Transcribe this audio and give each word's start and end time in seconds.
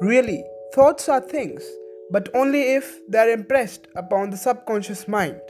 Really, 0.00 0.44
thoughts 0.72 1.08
are 1.08 1.20
things, 1.20 1.68
but 2.12 2.28
only 2.32 2.74
if 2.74 3.00
they 3.08 3.18
are 3.18 3.30
impressed 3.30 3.88
upon 3.96 4.30
the 4.30 4.36
subconscious 4.36 5.08
mind. 5.08 5.40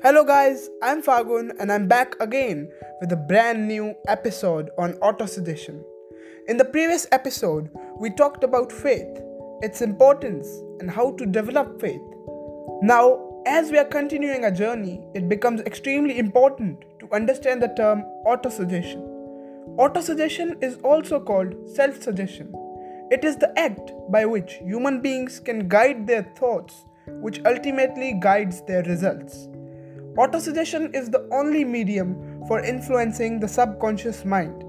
Hello, 0.00 0.22
guys, 0.22 0.70
I'm 0.80 1.02
Fagun, 1.02 1.50
and 1.58 1.72
I'm 1.72 1.88
back 1.88 2.14
again 2.20 2.70
with 3.00 3.10
a 3.10 3.16
brand 3.16 3.66
new 3.66 3.96
episode 4.06 4.70
on 4.78 4.92
autosuggestion. 5.00 5.82
In 6.46 6.56
the 6.56 6.64
previous 6.64 7.08
episode, 7.10 7.68
we 7.98 8.10
talked 8.10 8.44
about 8.44 8.70
faith, 8.70 9.08
its 9.60 9.82
importance, 9.82 10.46
and 10.78 10.88
how 10.88 11.10
to 11.16 11.26
develop 11.26 11.80
faith. 11.80 12.00
Now, 12.82 13.42
as 13.44 13.72
we 13.72 13.78
are 13.78 13.84
continuing 13.84 14.44
our 14.44 14.52
journey, 14.52 15.04
it 15.16 15.28
becomes 15.28 15.62
extremely 15.62 16.16
important 16.20 16.84
to 17.00 17.12
understand 17.12 17.60
the 17.60 17.74
term 17.76 18.04
autosuggestion. 18.24 19.04
Autosuggestion 19.78 20.62
is 20.62 20.76
also 20.84 21.18
called 21.18 21.56
self 21.68 22.00
suggestion 22.00 22.54
it 23.10 23.24
is 23.24 23.36
the 23.36 23.58
act 23.58 23.92
by 24.10 24.24
which 24.24 24.54
human 24.54 25.00
beings 25.00 25.40
can 25.40 25.68
guide 25.68 26.06
their 26.06 26.22
thoughts, 26.22 26.84
which 27.06 27.40
ultimately 27.44 28.12
guides 28.20 28.62
their 28.62 28.82
results. 28.84 29.48
Autosuggestion 30.16 30.94
is 30.94 31.10
the 31.10 31.28
only 31.32 31.64
medium 31.64 32.44
for 32.46 32.60
influencing 32.60 33.40
the 33.40 33.48
subconscious 33.48 34.24
mind. 34.24 34.64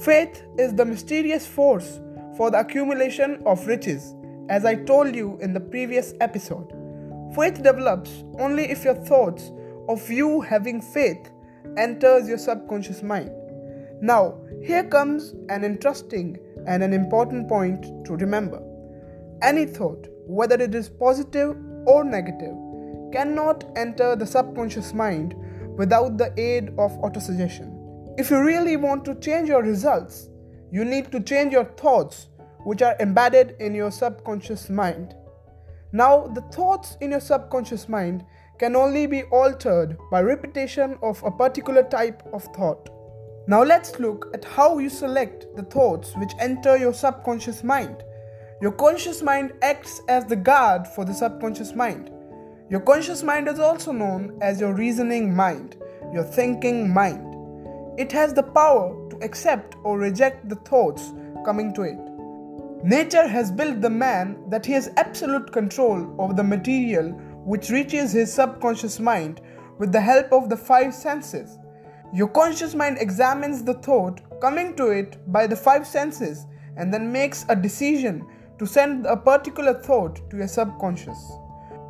Faith 0.00 0.42
is 0.58 0.74
the 0.74 0.84
mysterious 0.84 1.46
force 1.46 2.00
for 2.36 2.50
the 2.50 2.58
accumulation 2.58 3.40
of 3.46 3.66
riches, 3.66 4.14
as 4.48 4.64
I 4.64 4.74
told 4.74 5.14
you 5.14 5.38
in 5.40 5.52
the 5.52 5.60
previous 5.60 6.14
episode. 6.20 6.72
Faith 7.34 7.62
develops 7.62 8.24
only 8.38 8.64
if 8.70 8.84
your 8.84 8.94
thoughts 8.94 9.52
of 9.88 10.10
you 10.10 10.40
having 10.40 10.80
faith 10.80 11.30
enters 11.76 12.28
your 12.28 12.38
subconscious 12.38 13.02
mind. 13.02 13.30
Now, 14.00 14.40
here 14.62 14.84
comes 14.84 15.34
an 15.48 15.64
interesting 15.64 16.38
and 16.66 16.82
an 16.82 16.92
important 16.92 17.48
point 17.48 18.04
to 18.06 18.16
remember. 18.16 18.62
Any 19.42 19.66
thought, 19.66 20.08
whether 20.26 20.60
it 20.60 20.74
is 20.74 20.88
positive 20.88 21.56
or 21.86 22.04
negative, 22.04 22.54
cannot 23.12 23.64
enter 23.76 24.16
the 24.16 24.26
subconscious 24.26 24.94
mind 24.94 25.34
without 25.76 26.18
the 26.18 26.32
aid 26.40 26.70
of 26.78 26.92
autosuggestion. 27.02 27.70
If 28.18 28.30
you 28.30 28.42
really 28.42 28.76
want 28.76 29.04
to 29.06 29.14
change 29.16 29.48
your 29.48 29.62
results, 29.62 30.28
you 30.70 30.84
need 30.84 31.12
to 31.12 31.20
change 31.20 31.52
your 31.52 31.64
thoughts, 31.64 32.28
which 32.64 32.82
are 32.82 32.96
embedded 33.00 33.56
in 33.60 33.74
your 33.74 33.90
subconscious 33.90 34.70
mind. 34.70 35.14
Now, 35.92 36.26
the 36.28 36.40
thoughts 36.52 36.96
in 37.00 37.12
your 37.12 37.20
subconscious 37.20 37.88
mind 37.88 38.24
can 38.58 38.74
only 38.74 39.06
be 39.06 39.24
altered 39.24 39.96
by 40.10 40.22
repetition 40.22 40.98
of 41.02 41.22
a 41.22 41.30
particular 41.30 41.82
type 41.82 42.22
of 42.32 42.44
thought. 42.56 42.88
Now 43.46 43.62
let's 43.62 43.98
look 44.00 44.30
at 44.32 44.42
how 44.42 44.78
you 44.78 44.88
select 44.88 45.54
the 45.54 45.64
thoughts 45.64 46.16
which 46.16 46.32
enter 46.40 46.78
your 46.78 46.94
subconscious 46.94 47.62
mind. 47.62 48.02
Your 48.62 48.72
conscious 48.72 49.20
mind 49.20 49.52
acts 49.60 50.00
as 50.08 50.24
the 50.24 50.36
guard 50.36 50.88
for 50.88 51.04
the 51.04 51.12
subconscious 51.12 51.74
mind. 51.74 52.10
Your 52.70 52.80
conscious 52.80 53.22
mind 53.22 53.46
is 53.48 53.60
also 53.60 53.92
known 53.92 54.38
as 54.40 54.60
your 54.60 54.72
reasoning 54.72 55.36
mind, 55.36 55.76
your 56.10 56.24
thinking 56.24 56.90
mind. 56.90 57.34
It 57.98 58.10
has 58.12 58.32
the 58.32 58.42
power 58.42 59.10
to 59.10 59.18
accept 59.22 59.76
or 59.84 59.98
reject 59.98 60.48
the 60.48 60.56
thoughts 60.56 61.12
coming 61.44 61.74
to 61.74 61.82
it. 61.82 61.98
Nature 62.82 63.28
has 63.28 63.52
built 63.52 63.82
the 63.82 63.90
man 63.90 64.38
that 64.48 64.64
he 64.64 64.72
has 64.72 64.90
absolute 64.96 65.52
control 65.52 66.16
over 66.18 66.32
the 66.32 66.42
material 66.42 67.10
which 67.44 67.68
reaches 67.68 68.12
his 68.12 68.32
subconscious 68.32 68.98
mind 68.98 69.42
with 69.78 69.92
the 69.92 70.00
help 70.00 70.32
of 70.32 70.48
the 70.48 70.56
five 70.56 70.94
senses. 70.94 71.58
Your 72.14 72.28
conscious 72.28 72.76
mind 72.76 72.98
examines 73.00 73.64
the 73.64 73.74
thought 73.74 74.20
coming 74.40 74.76
to 74.76 74.90
it 74.90 75.18
by 75.32 75.48
the 75.48 75.56
five 75.56 75.84
senses 75.84 76.46
and 76.76 76.94
then 76.94 77.10
makes 77.10 77.44
a 77.48 77.56
decision 77.56 78.24
to 78.60 78.66
send 78.66 79.04
a 79.04 79.16
particular 79.16 79.74
thought 79.82 80.30
to 80.30 80.36
your 80.36 80.46
subconscious. 80.46 81.18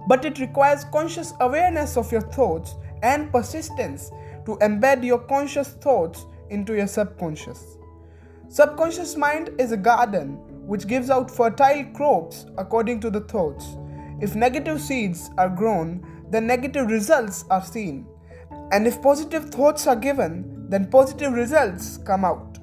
But 0.08 0.24
it 0.24 0.38
requires 0.38 0.84
conscious 0.84 1.34
awareness 1.40 1.98
of 1.98 2.10
your 2.10 2.22
thoughts 2.22 2.74
and 3.02 3.30
persistence 3.30 4.10
to 4.46 4.56
embed 4.62 5.04
your 5.04 5.18
conscious 5.18 5.74
thoughts 5.74 6.24
into 6.48 6.74
your 6.74 6.86
subconscious. 6.86 7.76
Subconscious 8.48 9.16
mind 9.16 9.50
is 9.58 9.72
a 9.72 9.76
garden 9.76 10.38
which 10.66 10.86
gives 10.86 11.10
out 11.10 11.30
fertile 11.30 11.84
crops 11.92 12.46
according 12.56 13.00
to 13.00 13.10
the 13.10 13.20
thoughts. 13.20 13.76
If 14.22 14.34
negative 14.34 14.80
seeds 14.80 15.28
are 15.36 15.50
grown, 15.50 16.02
then 16.30 16.46
negative 16.46 16.86
results 16.86 17.44
are 17.50 17.62
seen. 17.62 18.06
And 18.74 18.88
if 18.88 19.00
positive 19.00 19.50
thoughts 19.50 19.86
are 19.86 19.94
given, 19.94 20.66
then 20.68 20.90
positive 20.90 21.32
results 21.32 21.96
come 21.98 22.24
out. 22.24 22.58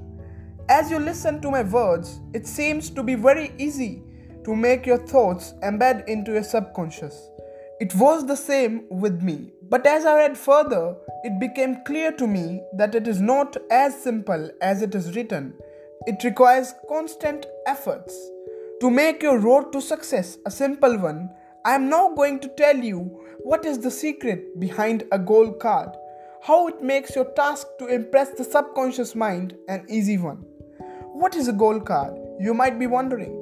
As 0.67 0.91
you 0.91 0.99
listen 0.99 1.39
to 1.39 1.49
my 1.49 1.63
words, 1.63 2.19
it 2.33 2.45
seems 2.45 2.89
to 2.89 3.01
be 3.01 3.15
very 3.15 3.53
easy 3.57 4.03
to 4.43 4.53
make 4.53 4.85
your 4.85 4.97
thoughts 4.97 5.53
embed 5.63 6.05
into 6.09 6.33
your 6.33 6.43
subconscious. 6.43 7.29
It 7.79 7.95
was 7.95 8.25
the 8.25 8.35
same 8.35 8.87
with 8.89 9.23
me, 9.23 9.53
but 9.69 9.87
as 9.87 10.05
I 10.05 10.17
read 10.17 10.37
further, 10.37 10.97
it 11.23 11.39
became 11.39 11.81
clear 11.85 12.11
to 12.11 12.27
me 12.27 12.61
that 12.75 12.93
it 12.93 13.07
is 13.07 13.21
not 13.21 13.55
as 13.71 14.03
simple 14.03 14.51
as 14.61 14.81
it 14.81 14.93
is 14.93 15.15
written. 15.15 15.53
It 16.07 16.25
requires 16.25 16.73
constant 16.89 17.45
efforts. 17.65 18.13
To 18.81 18.91
make 18.91 19.23
your 19.23 19.39
road 19.39 19.71
to 19.71 19.79
success 19.81 20.37
a 20.45 20.51
simple 20.51 20.97
one, 20.97 21.29
I 21.63 21.75
am 21.75 21.89
now 21.89 22.13
going 22.15 22.39
to 22.41 22.49
tell 22.49 22.75
you 22.75 23.23
what 23.43 23.65
is 23.65 23.79
the 23.79 23.91
secret 23.91 24.59
behind 24.59 25.03
a 25.11 25.19
goal 25.19 25.53
card? 25.53 25.95
How 26.43 26.67
it 26.67 26.81
makes 26.81 27.15
your 27.15 27.25
task 27.35 27.67
to 27.77 27.85
impress 27.85 28.29
the 28.31 28.43
subconscious 28.43 29.13
mind 29.13 29.55
an 29.67 29.85
easy 29.87 30.17
one. 30.17 30.37
What 31.13 31.35
is 31.35 31.47
a 31.47 31.53
goal 31.53 31.79
card? 31.79 32.17
You 32.39 32.55
might 32.55 32.79
be 32.79 32.87
wondering. 32.87 33.37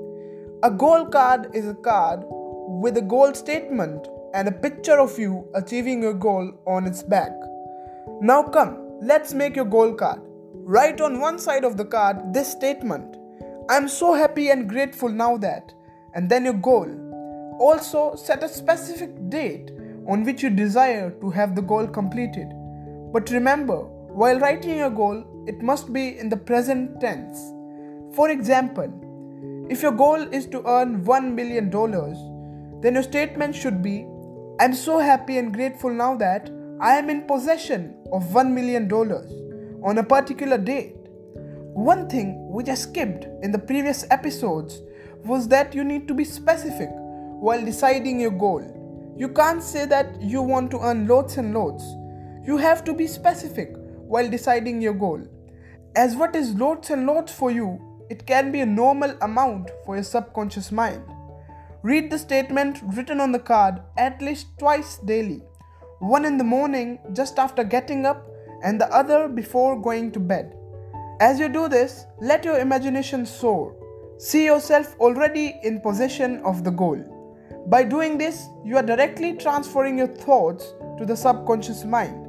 A 0.64 0.70
goal 0.70 1.06
card 1.06 1.56
is 1.56 1.66
a 1.66 1.76
card 1.76 2.20
with 2.26 2.98
a 2.98 3.02
goal 3.02 3.34
statement 3.34 4.06
and 4.34 4.50
a 4.50 4.52
picture 4.52 5.00
of 5.00 5.18
you 5.18 5.48
achieving 5.56 6.02
your 6.02 6.14
goal 6.14 6.52
on 6.68 6.86
its 6.86 7.02
back. 7.02 7.32
Now 8.20 8.44
come, 8.44 9.00
let's 9.02 9.34
make 9.34 9.56
your 9.56 9.64
goal 9.64 9.94
card. 9.94 10.20
Write 10.54 11.00
on 11.00 11.22
one 11.22 11.40
side 11.40 11.64
of 11.64 11.78
the 11.78 11.86
card 11.86 12.34
this 12.34 12.52
statement 12.52 13.16
I'm 13.70 13.88
so 13.88 14.14
happy 14.14 14.50
and 14.50 14.68
grateful 14.68 15.08
now 15.08 15.38
that, 15.38 15.72
and 16.16 16.30
then 16.30 16.44
your 16.44 16.56
goal. 16.56 16.90
Also, 17.62 18.16
set 18.16 18.44
a 18.44 18.50
specific 18.50 19.30
date 19.30 19.72
on 20.06 20.26
which 20.26 20.44
you 20.44 20.50
desire 20.50 21.12
to 21.22 21.30
have 21.30 21.56
the 21.56 21.62
goal 21.62 21.88
completed. 21.88 22.52
But 23.12 23.32
remember, 23.32 23.78
while 24.14 24.40
writing 24.40 24.78
your 24.78 24.90
goal, 24.90 25.24
it 25.48 25.62
must 25.62 25.92
be 25.94 26.18
in 26.18 26.30
the 26.30 26.38
present 26.38 27.00
tense. 27.02 27.38
For 28.16 28.30
example, 28.30 29.68
if 29.70 29.82
your 29.82 29.92
goal 29.92 30.22
is 30.34 30.46
to 30.48 30.68
earn 30.68 31.04
$1 31.04 31.34
million, 31.34 31.70
then 32.82 32.94
your 32.94 33.04
statement 33.04 33.56
should 33.56 33.82
be 33.82 34.06
I'm 34.60 34.74
so 34.74 35.00
happy 35.00 35.38
and 35.38 35.54
grateful 35.54 35.90
now 35.90 36.16
that 36.18 36.50
I 36.82 36.96
am 36.96 37.10
in 37.10 37.22
possession 37.28 37.96
of 38.12 38.24
$1 38.24 38.52
million 38.52 38.92
on 38.92 39.98
a 39.98 40.04
particular 40.04 40.58
date. 40.58 40.98
One 41.74 42.10
thing 42.10 42.50
which 42.50 42.68
I 42.68 42.74
skipped 42.74 43.26
in 43.42 43.54
the 43.54 43.60
previous 43.60 44.06
episodes 44.12 44.82
was 45.24 45.48
that 45.48 45.74
you 45.74 45.86
need 45.86 46.10
to 46.10 46.14
be 46.14 46.26
specific 46.26 46.90
while 46.92 47.64
deciding 47.64 48.20
your 48.20 48.32
goal. 48.32 49.16
You 49.18 49.30
can't 49.30 49.64
say 49.64 49.86
that 49.86 50.22
you 50.22 50.42
want 50.42 50.72
to 50.72 50.80
earn 50.80 51.08
loads 51.08 51.38
and 51.38 51.54
loads. 51.54 51.84
You 52.50 52.58
have 52.58 52.84
to 52.86 52.94
be 52.94 53.06
specific 53.06 53.76
while 54.14 54.28
deciding 54.28 54.82
your 54.82 54.96
goal. 54.96 55.22
As 55.96 56.16
what 56.16 56.36
is 56.36 56.56
loads 56.56 56.90
and 56.90 57.06
loads 57.06 57.32
for 57.32 57.52
you, 57.52 57.80
it 58.10 58.26
can 58.26 58.52
be 58.52 58.62
a 58.62 58.66
normal 58.66 59.16
amount 59.22 59.70
for 59.86 59.94
your 59.98 60.04
subconscious 60.04 60.72
mind. 60.72 61.04
Read 61.84 62.10
the 62.10 62.18
statement 62.18 62.80
written 62.96 63.22
on 63.22 63.32
the 63.32 63.38
card 63.38 63.84
at 63.98 64.20
least 64.20 64.48
twice 64.58 64.98
daily 64.98 65.44
one 66.00 66.26
in 66.26 66.40
the 66.40 66.44
morning 66.44 66.98
just 67.14 67.38
after 67.38 67.64
getting 67.64 68.08
up, 68.08 68.28
and 68.64 68.82
the 68.82 68.92
other 68.92 69.28
before 69.28 69.80
going 69.80 70.12
to 70.14 70.20
bed. 70.20 70.56
As 71.20 71.40
you 71.40 71.50
do 71.50 71.68
this, 71.68 72.06
let 72.20 72.44
your 72.46 72.58
imagination 72.58 73.28
soar. 73.28 73.76
See 74.18 74.46
yourself 74.46 74.96
already 75.00 75.60
in 75.62 75.82
possession 75.82 76.42
of 76.44 76.64
the 76.64 76.72
goal. 76.72 76.98
By 77.68 77.84
doing 77.84 78.18
this, 78.18 78.48
you 78.66 78.76
are 78.78 78.90
directly 78.94 79.34
transferring 79.38 80.00
your 80.00 80.08
thoughts 80.08 80.74
to 80.98 81.06
the 81.06 81.16
subconscious 81.16 81.84
mind. 81.84 82.26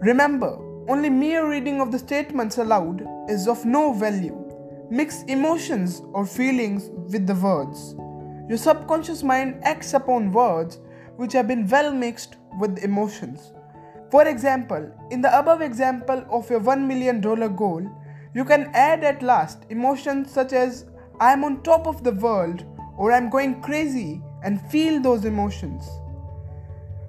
Remember, 0.00 0.56
only 0.88 1.10
mere 1.10 1.46
reading 1.46 1.82
of 1.82 1.92
the 1.92 1.98
statements 1.98 2.56
aloud 2.56 3.06
is 3.28 3.46
of 3.46 3.66
no 3.66 3.92
value. 3.92 4.34
Mix 4.90 5.22
emotions 5.24 6.00
or 6.14 6.24
feelings 6.24 6.88
with 7.12 7.26
the 7.26 7.34
words. 7.34 7.94
Your 8.48 8.56
subconscious 8.56 9.22
mind 9.22 9.60
acts 9.62 9.92
upon 9.92 10.32
words 10.32 10.78
which 11.16 11.34
have 11.34 11.46
been 11.46 11.68
well 11.68 11.92
mixed 11.92 12.36
with 12.58 12.82
emotions. 12.82 13.52
For 14.10 14.26
example, 14.26 14.90
in 15.10 15.20
the 15.20 15.38
above 15.38 15.60
example 15.60 16.24
of 16.30 16.48
your 16.48 16.60
$1 16.60 16.86
million 16.86 17.20
goal, 17.20 17.86
you 18.34 18.46
can 18.46 18.70
add 18.72 19.04
at 19.04 19.22
last 19.22 19.66
emotions 19.68 20.30
such 20.32 20.54
as 20.54 20.86
I 21.20 21.34
am 21.34 21.44
on 21.44 21.62
top 21.62 21.86
of 21.86 22.02
the 22.04 22.12
world 22.12 22.64
or 22.96 23.12
I'm 23.12 23.28
going 23.28 23.60
crazy 23.60 24.22
and 24.42 24.62
feel 24.70 24.98
those 24.98 25.26
emotions. 25.26 25.86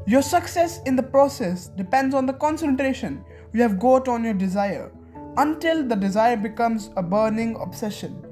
Your 0.08 0.24
success 0.24 0.82
in 0.86 0.96
the 0.96 1.04
process 1.04 1.68
depends 1.68 2.16
on 2.16 2.26
the 2.26 2.34
concentration 2.34 3.24
you 3.54 3.62
have 3.62 3.80
got 3.80 4.08
on 4.08 4.24
your 4.24 4.34
desire 4.34 4.92
until 5.38 5.88
the 5.88 5.96
desire 5.96 6.36
becomes 6.36 6.90
a 6.98 7.04
burning 7.04 7.56
obsession. 7.62 8.26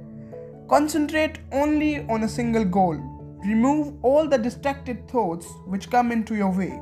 Concentrate 0.67 1.39
only 1.51 2.07
on 2.07 2.23
a 2.23 2.29
single 2.29 2.65
goal. 2.65 2.97
Remove 3.45 3.93
all 4.03 4.27
the 4.27 4.37
distracted 4.37 5.07
thoughts 5.09 5.47
which 5.67 5.89
come 5.89 6.11
into 6.11 6.35
your 6.35 6.51
way. 6.51 6.81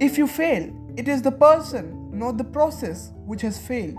If 0.00 0.18
you 0.18 0.26
fail, 0.26 0.70
it 0.96 1.08
is 1.08 1.22
the 1.22 1.32
person, 1.32 2.10
not 2.12 2.36
the 2.36 2.44
process, 2.44 3.10
which 3.24 3.42
has 3.42 3.58
failed. 3.58 3.98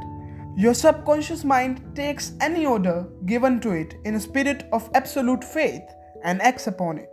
Your 0.55 0.73
subconscious 0.73 1.43
mind 1.43 1.81
takes 1.95 2.33
any 2.39 2.65
order 2.65 3.07
given 3.25 3.59
to 3.61 3.71
it 3.71 3.95
in 4.05 4.15
a 4.15 4.19
spirit 4.19 4.67
of 4.71 4.89
absolute 4.93 5.43
faith 5.43 5.83
and 6.23 6.41
acts 6.41 6.67
upon 6.67 6.97
it. 6.97 7.09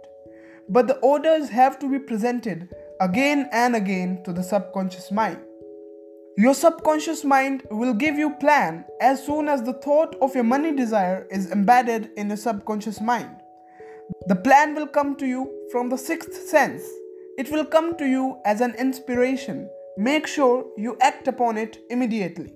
But 0.68 0.86
the 0.86 0.98
orders 0.98 1.48
have 1.48 1.78
to 1.80 1.90
be 1.90 1.98
presented 1.98 2.68
again 3.02 3.48
and 3.50 3.74
again 3.74 4.22
to 4.22 4.32
the 4.32 4.44
subconscious 4.44 5.10
mind. 5.10 5.38
Your 6.36 6.54
subconscious 6.54 7.24
mind 7.24 7.64
will 7.68 7.94
give 7.94 8.16
you 8.16 8.30
plan 8.36 8.84
as 9.00 9.26
soon 9.26 9.48
as 9.48 9.64
the 9.64 9.72
thought 9.72 10.14
of 10.22 10.36
your 10.36 10.44
money 10.44 10.72
desire 10.72 11.26
is 11.28 11.50
embedded 11.50 12.10
in 12.16 12.28
your 12.28 12.36
subconscious 12.36 13.00
mind. 13.00 13.34
The 14.28 14.36
plan 14.36 14.76
will 14.76 14.86
come 14.86 15.16
to 15.16 15.26
you 15.26 15.50
from 15.72 15.88
the 15.88 15.98
sixth 15.98 16.46
sense. 16.46 16.84
It 17.38 17.50
will 17.50 17.64
come 17.64 17.96
to 17.96 18.06
you 18.06 18.38
as 18.44 18.60
an 18.60 18.76
inspiration. 18.76 19.68
Make 19.98 20.28
sure 20.28 20.64
you 20.76 20.96
act 21.00 21.26
upon 21.26 21.58
it 21.58 21.78
immediately. 21.90 22.54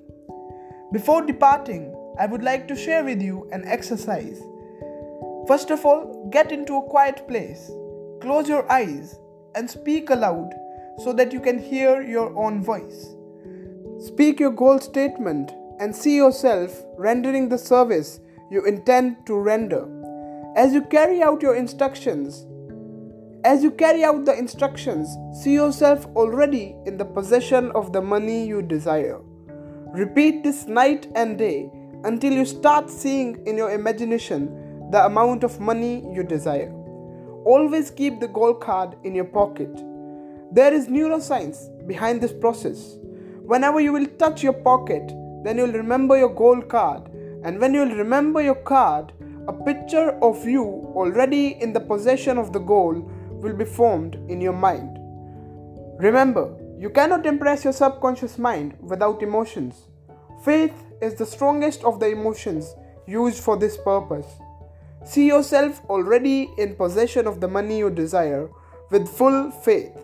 Before 0.93 1.27
departing, 1.27 1.93
I 2.21 2.27
would 2.27 2.45
like 2.45 2.69
to 2.69 2.77
share 2.77 3.03
with 3.03 3.21
you 3.21 3.49
an 3.51 3.65
exercise. 3.67 4.41
First 5.49 5.73
of 5.73 5.85
all, 5.85 6.31
get 6.33 6.53
into 6.53 6.77
a 6.77 6.89
quiet 6.89 7.27
place. 7.27 7.69
Close 8.21 8.49
your 8.49 8.71
eyes 8.71 9.19
and 9.57 9.69
speak 9.69 10.11
aloud 10.11 10.55
so 11.03 11.13
that 11.13 11.33
you 11.33 11.41
can 11.41 11.59
hear 11.59 12.03
your 12.03 12.37
own 12.37 12.63
voice. 12.63 13.17
Speak 13.99 14.39
your 14.39 14.53
goal 14.53 14.79
statement 14.79 15.53
and 15.81 15.95
see 15.95 16.15
yourself 16.15 16.85
rendering 16.97 17.49
the 17.49 17.59
service 17.59 18.21
you 18.51 18.65
intend 18.65 19.27
to 19.27 19.35
render. 19.35 19.89
As 20.55 20.73
you 20.73 20.83
carry 20.83 21.23
out 21.23 21.43
your 21.43 21.57
instructions, 21.57 22.47
as 23.45 23.63
you 23.63 23.71
carry 23.71 24.05
out 24.05 24.25
the 24.25 24.37
instructions, 24.37 25.09
see 25.43 25.53
yourself 25.53 26.07
already 26.17 26.77
in 26.85 26.97
the 26.97 27.05
possession 27.05 27.71
of 27.73 27.93
the 27.93 28.03
money 28.03 28.47
you 28.47 28.61
desire. 28.63 29.21
Repeat 29.93 30.43
this 30.43 30.67
night 30.67 31.07
and 31.15 31.39
day 31.39 31.71
until 32.05 32.33
you 32.33 32.45
start 32.45 32.91
seeing 32.91 33.43
in 33.47 33.57
your 33.57 33.71
imagination 33.71 34.91
the 34.91 35.05
amount 35.05 35.45
of 35.45 35.61
money 35.61 36.05
you 36.13 36.23
desire. 36.23 36.76
Always 37.47 37.93
keep 37.93 38.19
the 38.19 38.27
goal 38.27 38.55
card 38.55 38.97
in 39.05 39.15
your 39.15 39.25
pocket. 39.25 39.71
There 40.51 40.75
is 40.75 40.89
neuroscience 40.89 41.87
behind 41.87 42.21
this 42.21 42.33
process. 42.33 42.97
Whenever 43.45 43.79
you 43.79 43.93
will 43.93 44.07
touch 44.19 44.43
your 44.43 44.53
pocket, 44.53 45.07
then 45.45 45.57
you'll 45.57 45.71
remember 45.71 46.19
your 46.19 46.35
goal 46.35 46.61
card. 46.61 47.09
And 47.45 47.61
when 47.61 47.73
you'll 47.73 47.95
remember 47.95 48.43
your 48.43 48.57
card, 48.57 49.13
a 49.47 49.53
picture 49.53 50.19
of 50.23 50.45
you 50.45 50.65
already 50.97 51.57
in 51.63 51.73
the 51.73 51.79
possession 51.79 52.37
of 52.37 52.53
the 52.53 52.59
goal 52.59 52.95
will 53.31 53.55
be 53.55 53.65
formed 53.65 54.17
in 54.29 54.41
your 54.41 54.53
mind. 54.53 54.99
Remember, 56.01 56.53
you 56.81 56.91
cannot 56.91 57.27
impress 57.27 57.63
your 57.63 57.73
subconscious 57.73 58.39
mind 58.39 58.75
without 58.81 59.23
emotions. 59.23 59.87
Faith 60.45 60.75
is 61.01 61.15
the 61.15 61.25
strongest 61.25 61.85
of 61.85 62.01
the 62.01 62.09
emotions 62.09 62.75
used 63.07 63.41
for 63.41 63.57
this 63.57 63.77
purpose. 63.77 64.27
See 65.07 65.29
yourself 65.29 65.81
already 65.89 66.51
in 66.59 66.75
possession 66.75 67.29
of 67.29 67.41
the 67.41 67.47
money 67.47 67.79
you 67.79 67.91
desire 67.91 68.51
with 68.91 69.09
full 69.09 69.53
faith. 69.53 69.97